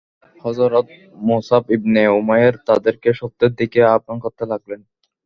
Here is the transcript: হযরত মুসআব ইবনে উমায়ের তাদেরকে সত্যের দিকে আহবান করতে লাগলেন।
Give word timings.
হযরত 0.43 0.87
মুসআব 1.21 1.63
ইবনে 1.75 2.01
উমায়ের 2.19 2.55
তাদেরকে 2.67 3.09
সত্যের 3.19 3.51
দিকে 3.59 3.79
আহবান 3.87 4.17
করতে 4.23 4.43
লাগলেন। 4.51 4.81